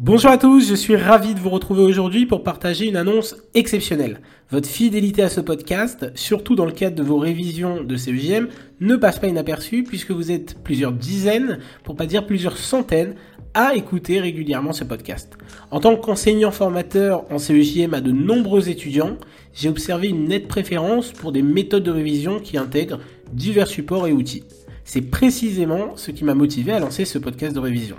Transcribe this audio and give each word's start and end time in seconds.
Bonjour 0.00 0.30
à 0.30 0.38
tous, 0.38 0.68
je 0.68 0.76
suis 0.76 0.94
ravi 0.94 1.34
de 1.34 1.40
vous 1.40 1.50
retrouver 1.50 1.82
aujourd'hui 1.82 2.24
pour 2.24 2.44
partager 2.44 2.86
une 2.86 2.94
annonce 2.94 3.34
exceptionnelle. 3.54 4.20
Votre 4.52 4.68
fidélité 4.68 5.24
à 5.24 5.28
ce 5.28 5.40
podcast, 5.40 6.12
surtout 6.14 6.54
dans 6.54 6.66
le 6.66 6.70
cadre 6.70 6.94
de 6.94 7.02
vos 7.02 7.18
révisions 7.18 7.82
de 7.82 7.96
CEJM, 7.96 8.46
ne 8.78 8.94
passe 8.94 9.18
pas 9.18 9.26
inaperçue 9.26 9.82
puisque 9.82 10.12
vous 10.12 10.30
êtes 10.30 10.62
plusieurs 10.62 10.92
dizaines, 10.92 11.58
pour 11.82 11.96
pas 11.96 12.06
dire 12.06 12.26
plusieurs 12.26 12.58
centaines, 12.58 13.16
à 13.54 13.74
écouter 13.74 14.20
régulièrement 14.20 14.72
ce 14.72 14.84
podcast. 14.84 15.36
En 15.72 15.80
tant 15.80 15.96
qu'enseignant 15.96 16.52
formateur 16.52 17.24
en 17.32 17.38
CEJM 17.38 17.92
à 17.92 18.00
de 18.00 18.12
nombreux 18.12 18.68
étudiants, 18.68 19.16
j'ai 19.52 19.68
observé 19.68 20.06
une 20.06 20.28
nette 20.28 20.46
préférence 20.46 21.10
pour 21.10 21.32
des 21.32 21.42
méthodes 21.42 21.82
de 21.82 21.90
révision 21.90 22.38
qui 22.38 22.56
intègrent 22.56 23.00
divers 23.32 23.66
supports 23.66 24.06
et 24.06 24.12
outils. 24.12 24.44
C'est 24.84 25.10
précisément 25.10 25.96
ce 25.96 26.12
qui 26.12 26.22
m'a 26.22 26.34
motivé 26.34 26.72
à 26.72 26.78
lancer 26.78 27.04
ce 27.04 27.18
podcast 27.18 27.52
de 27.52 27.60
révision. 27.60 27.96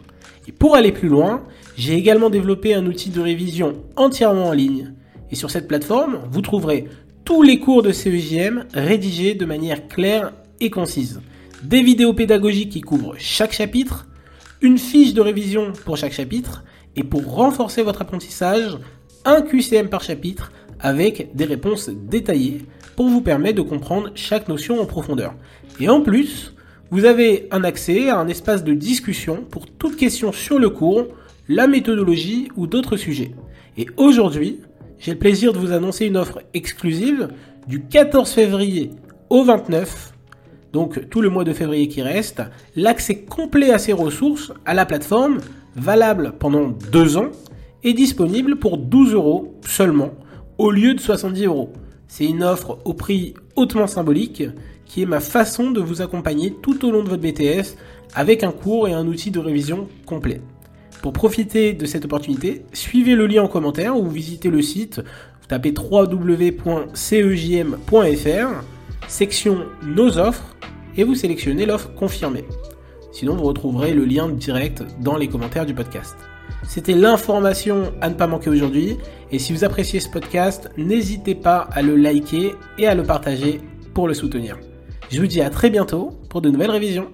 Et 0.48 0.52
pour 0.52 0.76
aller 0.76 0.92
plus 0.92 1.10
loin, 1.10 1.44
j'ai 1.80 1.94
également 1.94 2.30
développé 2.30 2.74
un 2.74 2.86
outil 2.86 3.10
de 3.10 3.22
révision 3.22 3.86
entièrement 3.96 4.48
en 4.48 4.52
ligne. 4.52 4.94
Et 5.32 5.36
sur 5.36 5.50
cette 5.50 5.70
plateforme, 5.70 6.20
vous 6.30 6.42
trouverez 6.42 6.90
tous 7.24 7.42
les 7.42 7.60
cours 7.60 7.84
de 7.84 7.94
CEJM 7.94 8.66
rédigés 8.74 9.34
de 9.34 9.46
manière 9.46 9.88
claire 9.88 10.34
et 10.60 10.70
concise. 10.70 11.22
Des 11.64 11.82
vidéos 11.82 12.14
pédagogiques 12.14 12.74
qui 12.74 12.82
couvrent 12.82 13.16
chaque 13.18 13.54
chapitre, 13.54 14.08
une 14.62 14.78
fiche 14.78 15.14
de 15.14 15.22
révision 15.22 15.72
pour 15.86 15.96
chaque 15.96 16.12
chapitre, 16.12 16.66
et 16.98 17.06
pour 17.06 17.34
renforcer 17.34 17.82
votre 17.82 18.02
apprentissage, 18.02 18.78
un 19.24 19.42
QCM 19.42 19.88
par 19.88 20.04
chapitre 20.04 20.52
avec 20.82 21.34
des 21.34 21.46
réponses 21.46 21.90
détaillées 21.90 22.66
pour 22.98 23.08
vous 23.08 23.22
permettre 23.22 23.56
de 23.56 23.70
comprendre 23.70 24.12
chaque 24.16 24.50
notion 24.50 24.82
en 24.82 24.86
profondeur. 24.86 25.34
Et 25.80 25.88
en 25.88 26.02
plus, 26.02 26.54
vous 26.92 27.06
avez 27.06 27.48
un 27.52 27.64
accès 27.64 28.10
à 28.10 28.18
un 28.18 28.28
espace 28.28 28.66
de 28.66 28.74
discussion 28.74 29.46
pour 29.50 29.66
toute 29.66 29.96
question 29.96 30.34
sur 30.34 30.60
le 30.60 30.70
cours, 30.70 31.08
la 31.50 31.68
méthodologie 31.68 32.50
ou 32.56 32.68
d'autres 32.68 32.96
sujets. 32.96 33.32
Et 33.76 33.88
aujourd'hui, 33.98 34.60
j'ai 35.00 35.12
le 35.12 35.18
plaisir 35.18 35.52
de 35.52 35.58
vous 35.58 35.72
annoncer 35.72 36.06
une 36.06 36.16
offre 36.16 36.44
exclusive 36.54 37.30
du 37.68 37.82
14 37.82 38.32
février 38.32 38.92
au 39.30 39.44
29, 39.44 40.14
donc 40.72 41.10
tout 41.10 41.22
le 41.22 41.30
mois 41.30 41.44
de 41.44 41.54
février 41.54 41.88
qui 41.88 42.04
reste, 42.04 42.44
l'accès 42.76 43.22
complet 43.22 43.72
à 43.72 43.80
ces 43.80 43.94
ressources 43.94 44.54
à 44.66 44.76
la 44.76 44.86
plateforme, 44.86 45.40
valable 45.76 46.34
pendant 46.38 46.68
deux 46.92 47.18
ans, 47.18 47.32
est 47.84 47.94
disponible 47.94 48.58
pour 48.58 48.78
12 48.78 49.14
euros 49.14 49.56
seulement, 49.66 50.12
au 50.60 50.70
lieu 50.70 50.94
de 50.94 51.00
70 51.00 51.46
euros. 51.46 51.74
C'est 52.08 52.26
une 52.26 52.44
offre 52.44 52.78
au 52.86 52.94
prix 52.94 53.34
hautement 53.56 53.88
symbolique 53.88 54.44
qui 54.86 55.02
est 55.02 55.08
ma 55.08 55.20
façon 55.20 55.72
de 55.72 55.80
vous 55.80 56.02
accompagner 56.02 56.54
tout 56.62 56.86
au 56.86 56.92
long 56.92 57.04
de 57.04 57.10
votre 57.10 57.22
BTS 57.22 57.76
avec 58.14 58.44
un 58.44 58.52
cours 58.52 58.88
et 58.88 58.94
un 58.94 59.08
outil 59.08 59.32
de 59.32 59.40
révision 59.40 59.88
complet. 60.06 60.42
Pour 61.02 61.14
profiter 61.14 61.74
de 61.74 61.86
cette 61.86 62.06
opportunité, 62.06 62.64
suivez 62.74 63.16
le 63.16 63.26
lien 63.26 63.44
en 63.44 63.48
commentaire 63.48 63.98
ou 63.98 64.10
visitez 64.10 64.50
le 64.50 64.62
site, 64.62 65.00
vous 65.00 65.48
tapez 65.48 65.74
www.cejm.fr, 65.74 66.64
section 69.08 69.66
Nos 69.84 70.18
offres, 70.18 70.56
et 70.98 71.04
vous 71.04 71.16
sélectionnez 71.16 71.66
l'offre 71.66 71.94
confirmée. 71.94 72.44
Sinon, 73.14 73.36
vous 73.36 73.46
retrouverez 73.46 73.94
le 73.94 74.04
lien 74.04 74.28
direct 74.28 74.84
dans 75.00 75.16
les 75.16 75.30
commentaires 75.30 75.66
du 75.66 75.74
podcast. 75.74 76.16
C'était 76.68 76.94
l'information 76.94 77.94
à 78.02 78.10
ne 78.10 78.16
pas 78.16 78.28
manquer 78.28 78.50
aujourd'hui. 78.50 78.98
Et 79.32 79.40
si 79.40 79.54
vous 79.54 79.64
appréciez 79.64 80.00
ce 80.00 80.10
podcast, 80.10 80.70
n'hésitez 80.78 81.36
pas 81.36 81.68
à 81.72 81.82
le 81.82 81.96
liker 81.96 82.54
et 82.78 82.88
à 82.88 82.96
le 82.96 83.04
partager 83.04 83.62
pour 83.94 84.08
le 84.08 84.14
soutenir. 84.14 84.58
Je 85.10 85.20
vous 85.20 85.28
dis 85.28 85.42
à 85.42 85.50
très 85.50 85.70
bientôt 85.70 86.12
pour 86.30 86.42
de 86.42 86.50
nouvelles 86.50 86.72
révisions. 86.72 87.12